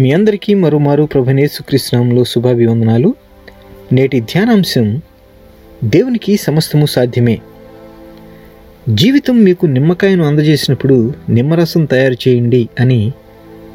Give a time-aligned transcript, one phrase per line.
[0.00, 3.14] మీ అందరికీ మరోమారు ప్రభనేసుకృష్ణంలో శుభాభివందనాలు.
[3.92, 5.00] నేటి ధ్యానాంశం
[5.84, 7.38] దేవునికి సమస్తము సాధ్యమే.
[8.88, 13.12] జీవితం మీకు నిమ్మకాయను అందజేసినప్పుడు నిమ్మరసం తయారు చేయండి అని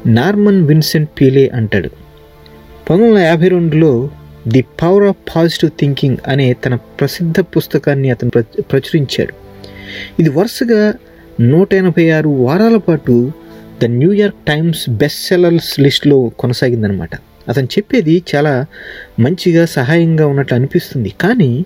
[0.06, 1.88] నార్మన్ విన్సెంట్ పీలే అంటాడు.
[1.88, 4.10] పంతొమ్మిది వందల యాభై రెండులో
[4.48, 9.34] the power of positive thinking అనే తన ప్రసిద్ధ పుస్తకాన్ని అతను ప్రచురించాడు.
[10.20, 10.94] ఇది వరుసగా
[11.40, 13.32] నూట ఎనభై ఆరు వారాల పాటు
[13.82, 17.10] the New York Times best sellers లిస్ట్లో కొనసాగిందనమాట
[17.48, 18.66] అతను చెప్పేది చాలా
[19.20, 21.14] మంచిగా సహాయంగా ఉన్నట్లు అనిపిస్తుంది.
[21.20, 21.64] కానీ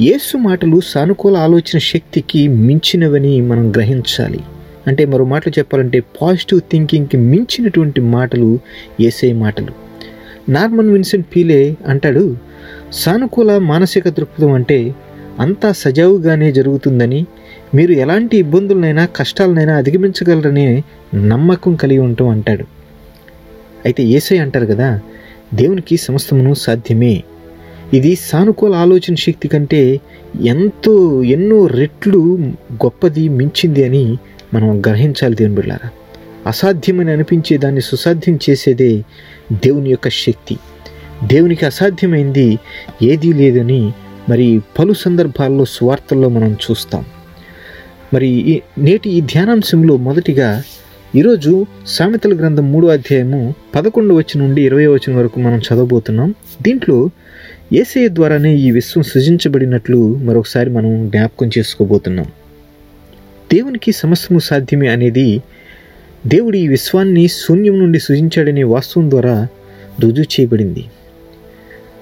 [0.00, 4.40] యేసు మాటలు సానుకూల ఆలోచన శక్తికి మించినవని మనం గ్రహించాలి.
[4.86, 8.58] అంటే మరో మాటలు చెప్పాలంటే పాజిటివ్ థింకింగ్కి మించినటువంటి మాటలు
[9.00, 9.72] ఏసే మాటలు.
[10.48, 12.36] నార్మన్ విన్సెంట్ పీలే అంటాడు
[12.92, 14.94] సానుకూల మానసిక దృక్పథం అంటే
[15.40, 17.26] అంతా సజావుగానే జరుగుతుందని
[17.74, 20.82] మీరు ఎలాంటి ఇబ్బందులనైనా కష్టాలనైనా అధిగమించగలరనే
[21.14, 22.64] నమ్మకం కలిగి ఉంటాం అంటాడు.
[23.84, 25.00] అయితే ఏసై అంటారు కదా
[25.54, 27.22] దేవునికి సమస్తమును సాధ్యమే.
[27.94, 30.00] ఇది సానుకూల ఆలోచన శక్తి కంటే
[30.40, 32.38] ఎంతో ఎన్నో రెట్లు
[32.72, 34.18] గొప్పది మించింది అని
[34.54, 35.90] మనం గ్రహించాలి దేవుని బిళ్ళారా
[36.46, 39.02] అసాధ్యమని అనిపించే దాన్ని సుసాధ్యం చేసేదే
[39.52, 40.58] దేవుని యొక్క శక్తి.
[41.24, 42.58] దేవునికి అసాధ్యమైంది
[43.02, 43.92] ఏదీ లేదని
[44.28, 47.04] మరి పలు సందర్భాల్లో స్వార్థల్లో మనం చూస్తాం.
[48.14, 50.62] మరి ఈ నేటి ఈ ధ్యానాంశంలో మొదటిగా
[51.16, 56.34] ఈరోజు సామెతల గ్రంథం మూడో అధ్యాయము పదకొండు వచ్చిన నుండి ఇరవై వచ్చిన వరకు మనం చదవబోతున్నాం.
[56.62, 57.10] దీంట్లో
[57.72, 62.26] ఏసఐ ద్వారానే ఈ విశ్వం సృజించబడినట్లు మరొకసారి మనం జ్ఞాపకం చేసుకోబోతున్నాం.
[63.52, 65.42] దేవునికి సమస్తము సాధ్యమే అనేది
[66.26, 69.48] దేవుడు ఈ విశ్వాన్ని శూన్యం నుండి సృజించాడనే వాస్తవం ద్వారా
[70.00, 70.84] రుజువు చేయబడింది.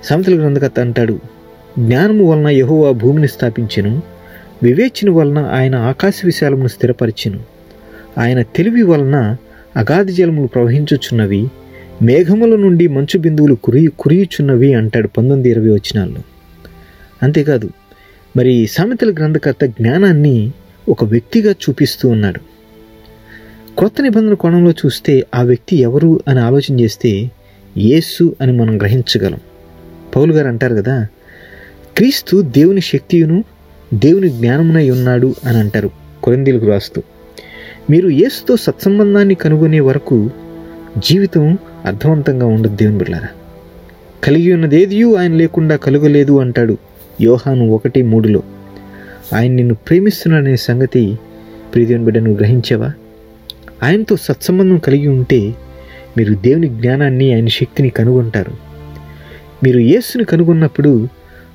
[0.05, 1.40] సామెతల గ్రంథకర్త అంటాడు
[1.79, 4.03] జ్ఞానము వలన యహోవా భూమిని స్థాపించెను.
[4.63, 7.41] వివేచన వలన ఆయన ఆకాశ విశాలమును స్థిరపరిచెను.
[8.19, 9.37] ఆయన తెలివి వలన
[9.77, 11.49] అగాధి జలములు ప్రవహించుచున్నవి
[12.03, 16.21] మేఘముల నుండి మంచు బిందువులు కురి కురియుచున్నవి అంటాడు పంతొమ్మిది ఇరవై వచనాల్లో.
[17.23, 17.71] అంతేకాదు
[18.37, 20.53] మరి సామెతల గ్రంథకర్త జ్ఞానాన్ని
[20.89, 22.39] ఒక వ్యక్తిగా చూపిస్తూ ఉన్నాడు.
[23.79, 27.31] క్రొత్త నిబంధన కోణంలో చూస్తే ఆ వ్యక్తి ఎవరు అని ఆలోచన చేస్తే
[27.77, 29.39] యేసు అని మనం గ్రహించగలం.
[30.17, 31.07] పౌలు గారు అంటారు కదా
[31.97, 33.45] క్రీస్తు దేవుని శక్తియును
[33.95, 35.91] దేవుని జ్ఞానమునై ఉన్నాడు అని అంటారు
[36.23, 37.03] కొరిందీలకు రాస్తూ.
[37.91, 40.31] మీరు యేసుతో సత్సంబంధాన్ని కనుగొనే వరకు
[40.99, 43.29] జీవితం అర్థవంతంగా ఉండదు దేవుని బిళ్ళారా
[44.25, 46.77] కలిగి ఉన్నదేదియూ ఆయన లేకుండా కలుగలేదు అంటాడు
[47.21, 48.43] యోహాను ఒకటి మూడులో.
[49.35, 51.19] ఆయన నిన్ను ప్రేమిస్తున్నాడనే సంగతి
[51.75, 52.93] ప్రియదేవుని బిడ్డ నువ్వు గ్రహించావా?
[53.83, 55.55] ఆయనతో సత్సంబంధం కలిగి ఉంటే
[56.19, 58.53] మీరు దేవుని జ్ఞానాన్ని ఆయన శక్తిని కనుగొంటారు.
[59.65, 61.09] మీరు యేసుని కనుగొన్నప్పుడు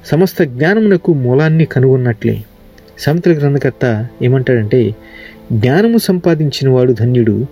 [0.06, 2.44] సమస్త జ్ఞానమునకు మూలాన్ని కనుగొన్నట్లే.
[3.00, 4.96] సమతల గ్రంథకర్త ఏమంటాడంటే
[5.52, 7.46] జ్ఞానము సంపాదించిన వాడు ధన్యుడు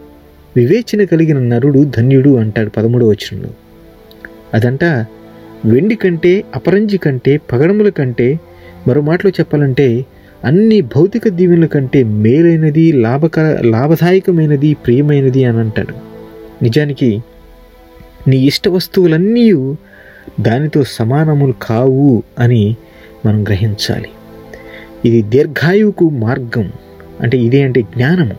[0.56, 3.50] వివేచన కలిగిన నరుడు ధన్యుడు అంటాడు పదమూడవ వచనంలో.
[4.54, 4.84] అదంట
[5.66, 8.40] వెండి కంటే అపరంజి కంటే పగడముల కంటే
[8.88, 10.06] మరో మాటలో చెప్పాలంటే
[10.46, 15.94] అన్ని భౌతిక దీవెనల కంటే మేలైనది లాభకర లాభదాయకమైనది ప్రియమైనది అని అంటాడు.
[16.64, 17.24] నిజానికి
[18.28, 19.52] నీ ఇష్ట వస్తువులన్నీ
[20.40, 22.76] దానితో సమానములు కావు అని
[23.26, 24.10] మనం గ్రహించాలి.
[25.06, 26.72] ఇది దీర్ఘాయువుకు మార్గం.
[27.22, 28.36] అంటే ఇదే అంటే జ్ఞానము.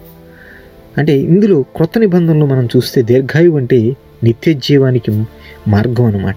[0.98, 5.24] అంటే ఇందులో క్రొత్త నిబంధనలు మనం చూస్తే దీర్ఘాయువు అంటే నిత్య జీవానికి
[5.68, 6.36] మార్గం అనమాట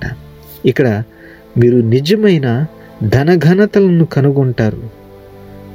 [0.65, 1.03] ఇక్కడ
[1.57, 2.65] మీరు నిజమైన
[3.07, 4.89] ధనఘనతలను కనుగొంటారు.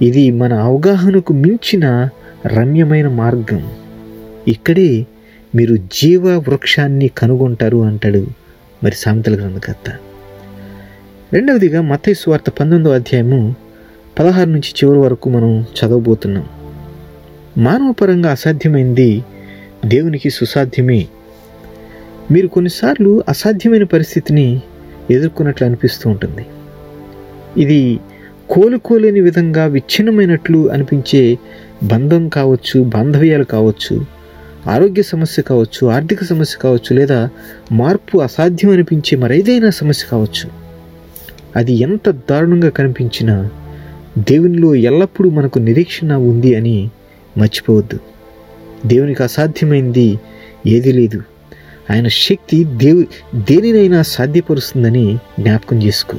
[0.02, 2.08] ఇది మన అవగాహనకు మించిన
[2.46, 3.70] రమ్యమైన మార్గం.
[4.48, 5.06] ఇక్కడే
[5.54, 8.26] మీరు జీవ వృక్షాన్ని కనుగొంటారు అంటాడు
[8.84, 9.90] మరి సామెతల గ్రంథకర్త.
[11.32, 13.54] రెండవదిగా మతయ్య సువార్త పంతొమ్మిదో అధ్యాయము
[14.18, 16.46] పదహారు నుంచి చివరి వరకు మనం చదవబోతున్నాం.
[17.58, 19.24] మానవపరంగా అసాధ్యమైంది
[19.86, 21.06] దేవునికి సుసాధ్యమే.
[22.30, 24.60] మీరు కొన్నిసార్లు అసాధ్యమైన పరిస్థితిని
[25.10, 26.46] ఎదుర్కొన్నట్లు అనిపిస్తూ ఉంటుంది.
[27.56, 28.00] ఇది
[28.50, 31.38] కోలుకోలేని విధంగా విచ్ఛిన్నమైనట్లు అనిపించే
[31.82, 34.21] బంధం కావచ్చు బాంధవ్యాలు కావచ్చు
[34.66, 37.30] ఆరోగ్య సమస్య కావచ్చు ఆర్థిక సమస్య కావచ్చు లేదా
[37.72, 40.50] మార్పు అసాధ్యం అనిపించే మరేదైనా సమస్య కావచ్చు.
[41.56, 43.50] అది ఎంత దారుణంగా కనిపించినా
[44.18, 46.90] దేవునిలో ఎల్లప్పుడూ మనకు నిరీక్షణ ఉంది అని
[47.38, 47.98] మర్చిపోవద్దు.
[48.86, 50.20] దేవునికి అసాధ్యమైంది
[50.66, 51.22] ఏది లేదు.
[51.90, 53.04] ఆయన శక్తి దేవు
[53.34, 56.18] దేనినైనా సాధ్యపరుస్తుందని జ్ఞాపకం చేసుకో.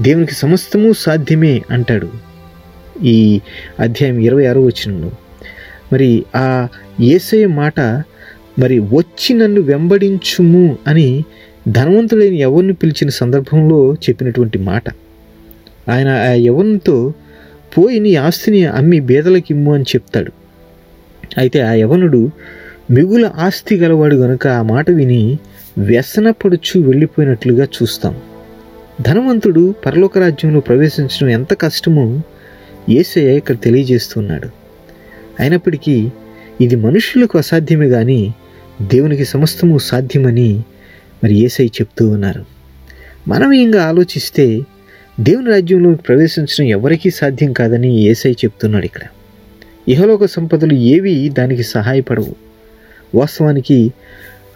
[0.00, 2.08] దేవునికి సమస్తము సాధ్యమే అంటాడు
[3.02, 3.40] ఈ
[3.80, 5.10] అధ్యాయం ఇరవై ఆరో వచనంలో.
[5.92, 6.68] మరి ఆ
[7.00, 7.80] ఏసే మాట
[8.58, 11.24] మరి వచ్చి నన్ను వెంబడించుము అని
[11.68, 14.82] ధనవంతుడైన ఎవరిని పిలిచిన సందర్భంలో చెప్పినటువంటి మాట.
[15.88, 17.12] ఆయన ఆ యవనుతో
[17.78, 20.32] పోయి నీ ఆస్తిని అమ్మి బేదలకిమ్ము అని చెప్తాడు.
[21.38, 22.30] అయితే ఆ యవనుడు
[22.90, 25.38] మిగుల ఆస్తి గలవాడు గనుక ఆ మాట విని
[25.78, 28.16] వ్యసనపడుచు వెళ్ళిపోయినట్లుగా చూస్తాం.
[29.00, 32.20] ధనవంతుడు పరలోక రాజ్యంలో ప్రవేశించడం ఎంత కష్టమో
[32.88, 34.59] ఏసయ్య ఇక్కడ తెలియజేస్తున్నాడు.
[35.40, 36.10] అయినప్పటికీ
[36.60, 38.34] ఇది మనుషులకు అసాధ్యమే కానీ
[38.82, 40.64] దేవునికి సమస్తము సాధ్యమని
[41.24, 42.44] మరి ఏసై చెప్తూ ఉన్నారు.
[43.28, 44.60] మనం ఇంకా ఆలోచిస్తే
[45.20, 49.00] దేవుని రాజ్యంలో ప్రవేశించడం ఎవరికీ సాధ్యం కాదని ఏసై చెప్తున్నాడు ఇక్కడ.
[49.88, 52.34] ఇహలోక సంపదలు ఏవి దానికి సహాయపడవు.
[53.14, 53.92] వాస్తవానికి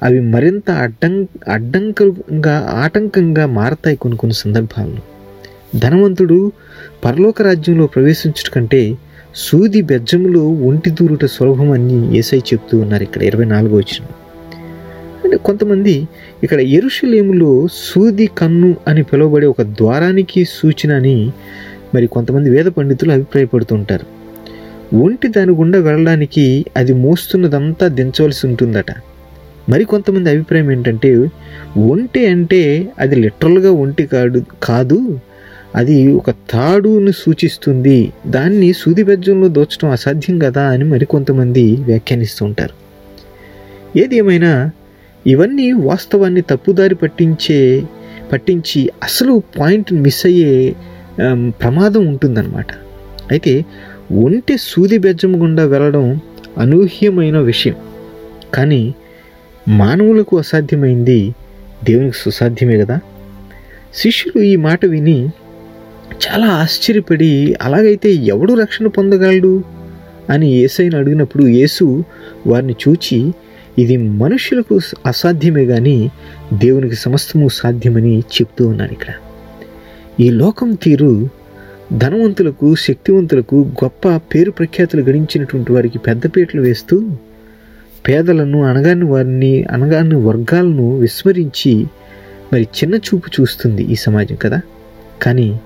[0.03, 4.99] అవి మరింత అడ్డం అడ్డంకంగా ఆటంకంగా మారతాయి కొన్ని కొన్ని సందర్భాల్లో.
[5.79, 6.53] ధనవంతుడు
[7.05, 8.99] పరలోక రాజ్యంలో ప్రవేశించడం కంటే
[9.35, 14.05] సూది బెజ్జములో ఒంటి దూరుట సులభమని ఏసై చెప్తూ ఉన్నారు ఇక్కడ ఇరవై నాలుగో వచ్చిన
[15.25, 16.09] అంటే కొంతమంది
[16.43, 21.33] ఇక్కడ ఎరుషులేములో సూది కన్ను అని పిలువబడే ఒక ద్వారానికి సూచన అని
[21.95, 24.07] మరి కొంతమంది వేద పండితులు అభిప్రాయపడుతుంటారు
[24.95, 28.91] ఒంటి దాని గుండా వెళ్ళడానికి అది మోస్తున్నదంతా దించవలసి ఉంటుందట.
[29.69, 31.11] మరి కొంతమంది అభిప్రాయం ఏంటంటే
[31.79, 34.99] ఒంటి అంటే అది లిటరల్గా ఒంటి కాదు కాదు
[35.75, 38.13] అది ఒక తాడును సూచిస్తుంది.
[38.27, 42.75] దాన్ని సూది బెజ్జంలో దోచడం అసాధ్యం కదా అని మరికొంతమంది వ్యాఖ్యానిస్తుంటారు
[43.99, 44.71] ఏది ఏమైనా
[45.27, 47.83] ఇవన్నీ వాస్తవాన్ని తప్పుదారి పట్టించే
[48.33, 50.77] పట్టించి అసలు పాయింట్ మిస్ అయ్యే
[51.49, 52.67] ప్రమాదం ఉంటుందన్నమాట.
[53.31, 53.65] అయితే
[54.13, 56.21] ఒంటె సూది బెజ్జం గుండా వెళ్ళడం
[56.59, 57.75] అనూహ్యమైన విషయం.
[58.55, 58.95] కానీ
[59.69, 61.35] మానవులకు అసాధ్యమైంది
[61.85, 63.01] దేవునికి సుసాధ్యమే కదా?
[63.95, 65.29] శిష్యులు ఈ మాట విని
[66.13, 69.63] చాలా ఆశ్చర్యపడి అలాగైతే ఎవడు రక్షణ పొందగలడు?
[70.31, 72.05] అని ఏసైని అడిగినప్పుడు యేసు
[72.47, 73.33] వారిని చూచి
[73.79, 76.11] ఇది మనుషులకు అసాధ్యమే కానీ
[76.53, 79.09] దేవునికి సమస్తము సాధ్యమని చెప్తూ ఉన్నాను ఇక్కడ.
[80.21, 81.29] ఈ లోకం తీరు
[81.93, 83.55] ధనవంతులకు శక్తివంతులకు
[83.85, 87.11] గొప్ప పేరు ప్రఖ్యాతులు గడించినటువంటి వారికి పెద్దపీటలు వేస్తూ
[88.09, 91.87] పేదలను అనగాని వారిని అనగాని వర్గాలను విస్మరించి
[92.53, 94.61] మరి చిన్న చూపు చూస్తుంది ఈ సమాజం కదా.
[95.23, 95.61] కానీ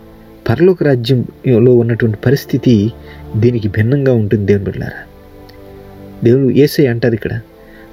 [0.49, 2.93] పరలోక రాజ్యంలో ఉన్నటువంటి పరిస్థితి
[3.37, 5.03] దీనికి భిన్నంగా ఉంటుంది దేవుని బిడ్డారా
[6.25, 7.41] దేవుడు ఏసై అంటారు ఇక్కడ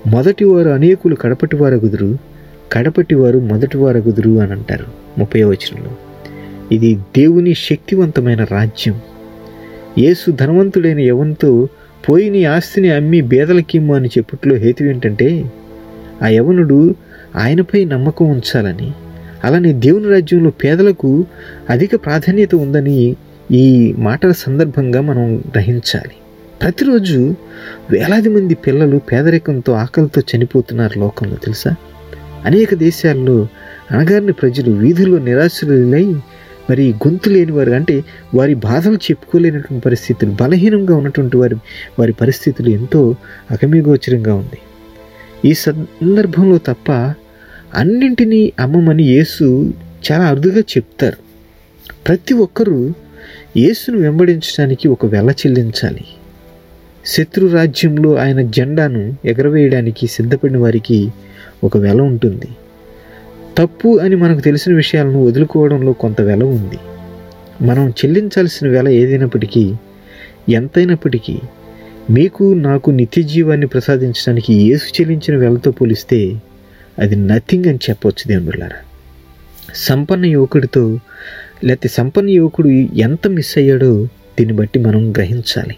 [0.07, 2.18] మొదటి వారు అనేకులు కడపటి వారగుదురు
[2.74, 4.86] కడపటి వారు మొదటి వారగుదురు అని అంటారు
[5.18, 5.92] ముప్పై వచనంలో.
[6.72, 9.02] ఇది దేవుని శక్తివంతమైన రాజ్యం.
[9.98, 11.68] యేసు ధనవంతుడైన యవన్తో
[12.10, 15.52] పోయి నీ ఆస్తిని అమ్మి బేదలకిమ్ము అని చెప్పుట్లో హేతు ఏంటంటే
[16.22, 16.96] ఆ యవనుడు
[17.36, 18.92] ఆయనపై నమ్మకం ఉంచాలని
[19.45, 21.25] అలానే దేవుని రాజ్యంలో పేదలకు
[21.69, 23.15] అధిక ప్రాధాన్యత ఉందని
[23.51, 26.12] ఈ మాటల సందర్భంగా మనం గ్రహించాలి.
[26.62, 27.36] ప్రతిరోజు
[27.92, 31.75] వేలాది మంది పిల్లలు పేదరికంతో ఆకలితో చనిపోతున్నారు లోకంలో తెలుసా?
[32.45, 33.47] అనేక దేశాల్లో
[33.92, 36.15] అణగారిన ప్రజలు వీధుల్లో నిరాశలై
[36.69, 38.03] మరి గొంతు లేని వారు అంటే
[38.36, 41.56] వారి బాధలు చెప్పుకోలేనటువంటి పరిస్థితులు బలహీనంగా ఉన్నటువంటి వారి
[42.00, 43.15] వారి పరిస్థితులు ఎంతో
[43.51, 44.57] అగమీగోచరంగా ఉంది.
[45.50, 47.13] ఈ సందర్భంలో తప్ప
[47.75, 49.74] అన్నింటినీ అమ్మమని యేసు
[50.12, 51.18] చాలా అరుదుగా చెప్తారు.
[52.07, 52.94] ప్రతి ఒక్కరూ
[53.57, 56.06] యేసును వెంబడించడానికి ఒక వెల చెల్లించాలి.
[57.06, 61.10] శత్రు రాజ్యంలో ఆయన జెండాను ఎగరవేయడానికి సిద్ధపడిన వారికి
[61.63, 62.48] ఒక వెల ఉంటుంది.
[63.57, 66.78] తప్పు అని మనకు తెలిసిన విషయాలను వదులుకోవడంలో కొంత వెల ఉంది.
[67.66, 69.74] మనం చెల్లించాల్సిన వెల ఏదైనప్పటికీ
[70.50, 71.39] ఎంతైనప్పటికీ
[72.10, 76.42] మీకు నాకు నిత్య జీవాన్ని ప్రసాదించడానికి యేసు చెల్లించిన వెలతో పోలిస్తే
[77.00, 78.80] అది నథింగ్ అని చెప్పవచ్చు దేవుని బిళ్ళారా
[79.73, 80.99] సంపన్న యువకుడితో
[81.64, 84.07] లేకపోతే సంపన్న యువకుడు ఎంత మిస్ అయ్యాడో
[84.40, 85.75] దీన్ని బట్టి మనం గ్రహించాలి.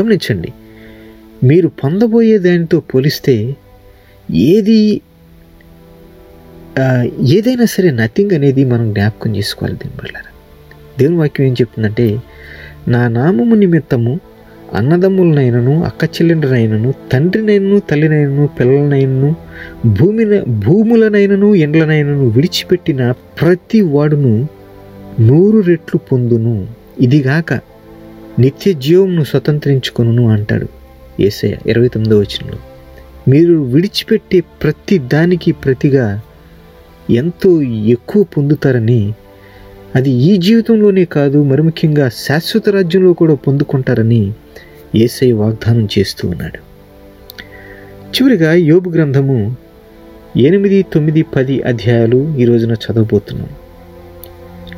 [0.00, 0.52] గమనించండి
[1.44, 3.56] మీరు పొందబోయే దానితో పోలిస్తే
[4.30, 5.02] ఏది
[7.20, 10.30] ఏదైనా సరే నథింగ్ అనేది మనం జ్ఞాపకం చేసుకోవాలి దీని బిళ్ళారా
[10.98, 12.20] దేవుని వాక్యం ఏం చెప్తుందంటే
[12.88, 14.20] నా నామము నిమిత్తము
[14.74, 19.36] అన్నదమ్ములనైనను అక్క చెల్లెండ్రనైనను తండ్రినైనను తల్లినైనను పిల్లలనైనను
[19.86, 24.48] భూమిన భూములనైనను ఎండ్లనైనను విడిచిపెట్టిన ప్రతి వాడును
[25.20, 26.66] నూరు రెట్లు పొందును.
[27.00, 27.60] ఇదిగాక
[28.38, 30.66] నిత్య జీవంను స్వతంత్రించుకొనును అంటాడు
[31.20, 32.58] ఏసయ్య ఇరవై తొమ్మిదో వచనంలో.
[33.28, 36.20] మీరు విడిచిపెట్టే ప్రతి దానికి ప్రతిగా
[37.10, 39.14] ఎంతో ఎక్కువ పొందుతారని
[39.94, 44.32] అది ఈ జీవితంలోనే కాదు మరి ముఖ్యంగా శాశ్వత రాజ్యంలో కూడా పొందుకుంటారని
[44.96, 46.58] ఏసై వాగ్దానం చేస్తూ ఉన్నాడు.
[48.10, 49.56] చివరిగా యోబు గ్రంథము
[50.36, 53.48] ఎనిమిది తొమ్మిది పది అధ్యాయాలు ఈ రోజున చదవబోతున్నాం.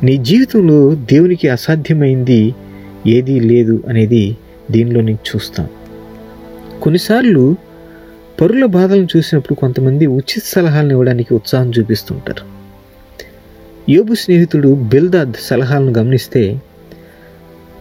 [0.03, 2.55] నీ జీవితంలో దేవునికి అసాధ్యమైంది
[3.07, 4.37] ఏదీ లేదు అనేది
[4.71, 5.67] దీనిలో నేను చూస్తాం.
[6.81, 7.55] కొన్నిసార్లు
[8.41, 12.53] పరుల బాధలను చూసినప్పుడు కొంతమంది ఉచిత సలహాలను ఇవ్వడానికి ఉత్సాహం చూపిస్తుంటారు.
[13.91, 16.61] యోబు స్నేహితుడు బిల్దాద్ సలహాలను గమనిస్తే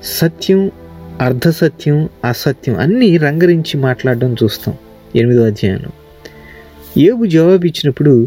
[0.05, 0.71] సత్యం
[1.21, 4.75] అర్ధసత్యం అసత్యం అన్నీ రంగరించి మాట్లాడడం చూస్తాం.
[5.17, 5.91] ఎనిమిదో అధ్యాయంలో.
[6.99, 8.27] ఏబు జవాబు ఇచ్చినప్పుడు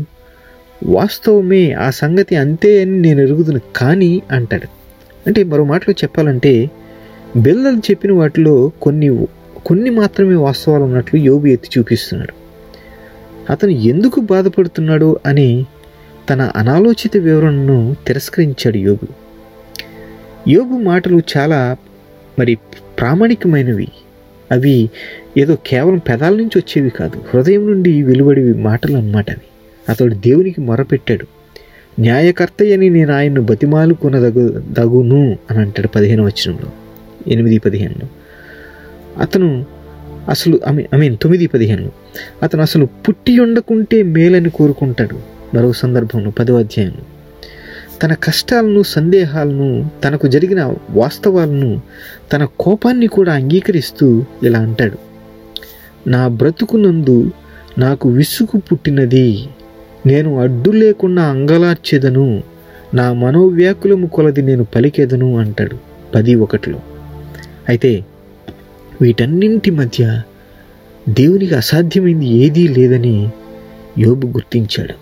[0.86, 4.68] వాస్తవమే ఆ సంగతి అంతే అని నేను ఎరుగుదును కానీ అంటాడు.
[5.27, 6.70] అంటే మరో మాటలో చెప్పాలంటే
[7.38, 9.27] బిల్లలు చెప్పిన వాటిలో కొన్ని
[9.65, 12.34] కొన్ని మాత్రమే వాస్తవాలు ఉన్నట్లు యోబు ఎత్తి చూపిస్తున్నాడు.
[13.51, 15.65] అతను ఎందుకు బాధపడుతున్నాడు అని
[16.30, 19.08] తన అనాలోచిత వివరణను తిరస్కరించాడు యోబు.
[20.50, 21.77] యోబు మాటలు చాలా
[22.39, 22.56] మరి
[23.00, 23.88] ప్రామాణికమైనవి.
[24.51, 24.89] అవి
[25.38, 29.48] ఏదో కేవలం పెదాల నుంచి వచ్చేవి కాదు హృదయం నుండి వెలువడేవి మాటలు అన్నమాట అవి.
[29.92, 31.25] అతడు దేవునికి మొరపెట్టాడు.
[32.01, 36.72] న్యాయకర్తయని నేను ఆయన్ను బతిమాలుకునదగు దగును అని అంటాడు పదిహేను వచనంలో.
[37.27, 38.08] ఎనిమిది పదిహేనులో.
[39.22, 39.65] అతను
[40.30, 41.92] అసలు ఐ మీన్ ఐ మీన్ తొమ్మిది పదిహేనులో.
[42.44, 45.20] అతను అసలు పుట్టి ఉండకుంటే మేలని కోరుకుంటాడు.
[45.56, 47.14] మరో సందర్భంలో పదో అధ్యాయంలో.
[48.02, 51.82] తన కష్టాలను సందేహాలను తనకు జరిగిన వాస్తవాలను
[52.34, 54.98] తన కోపాన్ని కూడా అంగీకరిస్తూ ఇలా అంటాడు.
[56.10, 57.32] నా బ్రతుకునందు
[57.78, 59.48] నాకు విసుగు పుట్టినది.
[60.06, 62.44] నేను అడ్డు లేకుండా అంగలార్చెదను.
[62.94, 65.78] నా మనోవ్యాకులము కొలది నేను పలికెదను అంటాడు
[66.16, 66.80] పది ఒకటిలో
[67.70, 68.06] అయితే
[69.02, 70.22] వీటన్నింటి మధ్య
[71.10, 73.30] దేవునికి అసాధ్యమైంది ఏదీ లేదని
[73.98, 74.94] యోబు గుర్తించాడు.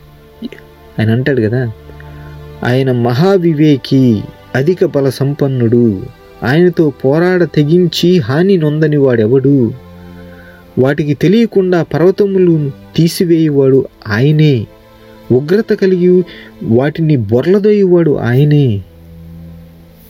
[1.00, 1.72] ఆయన అంటాడు కదా
[2.64, 4.24] ఆయన మహావివేకి
[4.56, 6.02] అధిక బల సంపన్నుడు
[6.44, 9.74] ఆయనతో పోరాడ తెగించి హాని నొందని వాడెవడు
[10.80, 14.68] వాటికి తెలియకుండా పర్వతములు తీసివేయువాడు ఆయనే.
[15.32, 16.24] ఉగ్రత కలిగి
[16.64, 18.82] వాటిని బొర్లదోయేవాడు ఆయనే.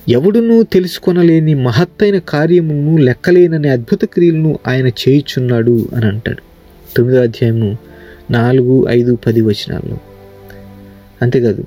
[0.10, 6.41] ఎవడునూ తెలుసుకొనలేని మహత్తైన కార్యమును లెక్కలేనని అద్భుత క్రియలను ఆయన చేయుచున్నాడు అని అంటాడు.
[6.98, 7.77] తొమ్మిదో అధ్యాయము
[8.31, 9.98] నాలుగు ఐదు పది వచనాల్లో.
[11.22, 11.63] అంతేకాదు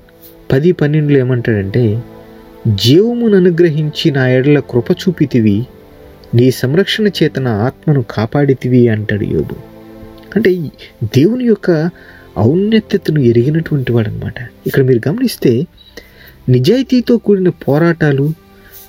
[0.53, 2.03] పది పన్నెండులో ఏమంటాడంటే
[2.75, 5.67] జీవమును అనుగ్రహించి నా ఎడల కృప చూపితివి
[6.35, 9.57] నీ సంరక్షణ చేత నా ఆత్మను కాపాడితివి అంటాడు యోబు.
[10.37, 10.71] అంటే
[11.05, 11.91] దేవుని యొక్క
[12.39, 14.35] ఔన్నత్యతను ఎరిగినటువంటి వాడనమాట
[14.67, 15.67] ఇక్కడ మీరు గమనిస్తే
[16.49, 18.33] నిజాయితీతో కూడిన పోరాటాలు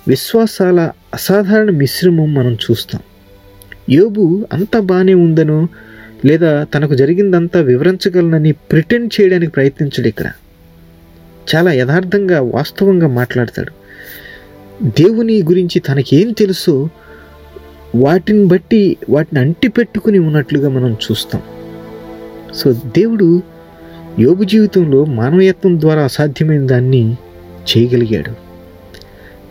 [0.08, 3.02] విశ్వాసాల అసాధారణ మిశ్రమం మనం చూస్తాం.
[3.90, 5.68] యోబు అంత బాగానే ఉందనో
[6.26, 10.32] లేదా తనకు జరిగిందంతా వివరించగలనని ప్రిటెండ్ చేయడానికి ప్రయత్నించడు ఇక్కడ.
[11.56, 13.72] చాలా యథార్థంగా వాస్తవంగా మాట్లాడతాడు.
[15.00, 16.90] దేవుని గురించి తనకేం తెలుసో
[17.96, 21.42] వాటిని బట్టి వాటిని అంటిపెట్టుకుని ఉన్నట్లుగా మనం చూస్తాం.
[22.56, 23.42] సో దేవుడు
[24.20, 27.18] యోగు జీవితంలో మానవయత్వం ద్వారా అసాధ్యమైన దాన్ని
[27.70, 28.32] చేయగలిగాడు.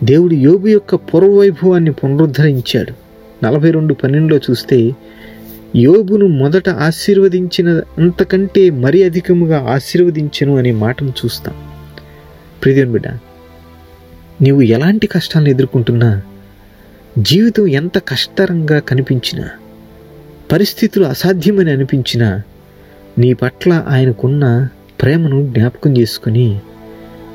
[0.05, 2.93] దేవుడు యోగు యొక్క పూర్వవైభవాన్ని పునరుద్ధరించాడు.
[3.45, 4.91] నలభై రెండు పన్నెండులో చూస్తే
[5.75, 11.53] యోగును మొదట ఆశీర్వదించిన అంతకంటే మరీ అధికముగా ఆశీర్వదించను అనే మాటను చూస్తాం.
[12.61, 13.07] ప్రియదేవుని బిడ్డ
[14.41, 16.21] నీవు ఎలాంటి కష్టాలను ఎదుర్కొంటున్నా
[17.19, 19.49] జీవితం ఎంత కష్టంగా కనిపించినా
[20.51, 22.41] పరిస్థితులు అసాధ్యమని అనిపించినా
[23.17, 24.67] నీ పట్ల ఆయనకున్న
[25.01, 26.59] ప్రేమను జ్ఞాపకం చేసుకుని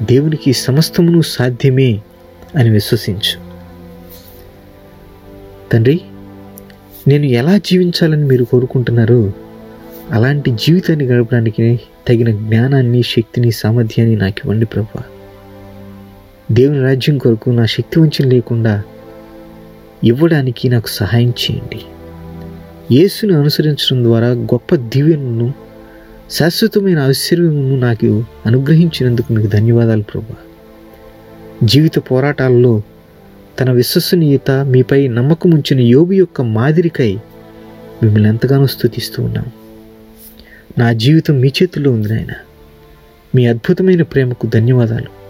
[0.02, 2.00] దేవునికి సమస్తమును సాధ్యమే
[2.56, 3.40] అని విశ్వసించు.
[5.72, 6.00] తండ్రి
[7.08, 9.32] నేను ఎలా జీవించాలని మీరు కోరుకుంటున్నారో
[10.10, 15.02] అలాంటి జీవితాన్ని గడపడానికి తగిన జ్ఞానాన్ని శక్తిని సామర్థ్యాన్ని నాకు ఇవ్వండి ప్రభా.
[16.50, 18.82] దేవుని రాజ్యం కొరకు నా శక్తి వంచం లేకుండా
[20.04, 21.80] ఇవ్వడానికి నాకు సహాయం చేయండి.
[22.94, 25.52] యేసును అనుసరించడం ద్వారా గొప్ప దివ్యను
[26.30, 30.34] శాశ్వతమైన ఆశ్చర్యమును నాకు అనుగ్రహించినందుకు మీకు ధన్యవాదాలు ప్రభా.
[31.64, 32.82] జీవిత పోరాటాల్లో
[33.60, 37.18] తన విశ్వసనీయత మీపై నమ్మకం ఉంచిన యోబు యొక్క మాదిరికై
[38.02, 39.44] మిమ్మల్ని ఎంతగానో స్థుతిస్తూ ఉన్నాం.
[40.78, 42.32] నా జీవితం మీ చేతుల్లో ఉంది నాయన.
[43.34, 45.21] మీ అద్భుతమైన ప్రేమకు ధన్యవాదాలు.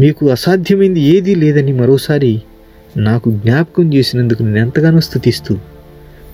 [0.00, 2.42] మీకు అసాధ్యమైంది ఏదీ లేదని మరోసారి
[2.96, 5.58] నాకు జ్ఞాపకం చేసినందుకు నేను ఎంతగానో స్థుతిస్తూ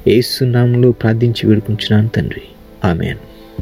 [0.07, 2.43] ఏసునామంలో ప్రార్థించి వేడుకుంటున్నాను తండ్రి.
[2.85, 3.36] ఆమెను.